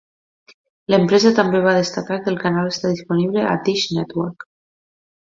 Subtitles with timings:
[0.93, 4.47] L'empresa també va destacar que el canal està disponible a Dish Network.